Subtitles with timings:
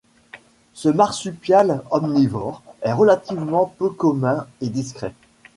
[0.73, 5.13] Ce marsupial omnivore est relativement peu commun et discret.